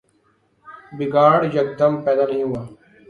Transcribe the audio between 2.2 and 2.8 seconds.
نہیں ہوا۔